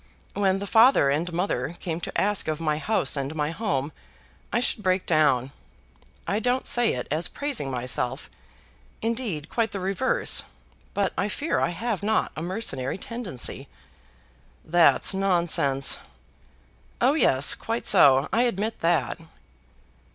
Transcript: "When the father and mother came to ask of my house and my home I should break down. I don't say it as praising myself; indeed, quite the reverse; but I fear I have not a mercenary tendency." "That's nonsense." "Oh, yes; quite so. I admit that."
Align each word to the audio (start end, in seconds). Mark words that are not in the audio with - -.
"When 0.33 0.57
the 0.57 0.65
father 0.65 1.11
and 1.11 1.31
mother 1.31 1.75
came 1.79 2.01
to 2.01 2.19
ask 2.19 2.47
of 2.47 2.59
my 2.59 2.79
house 2.79 3.15
and 3.15 3.35
my 3.35 3.51
home 3.51 3.91
I 4.51 4.59
should 4.59 4.81
break 4.81 5.05
down. 5.05 5.51
I 6.27 6.39
don't 6.39 6.65
say 6.65 6.95
it 6.95 7.07
as 7.11 7.27
praising 7.27 7.69
myself; 7.69 8.27
indeed, 9.03 9.47
quite 9.47 9.69
the 9.73 9.79
reverse; 9.79 10.41
but 10.95 11.13
I 11.19 11.29
fear 11.29 11.59
I 11.59 11.69
have 11.69 12.01
not 12.01 12.31
a 12.35 12.41
mercenary 12.41 12.97
tendency." 12.97 13.67
"That's 14.65 15.13
nonsense." 15.13 15.99
"Oh, 16.99 17.13
yes; 17.13 17.53
quite 17.53 17.85
so. 17.85 18.27
I 18.33 18.41
admit 18.49 18.79
that." 18.79 19.19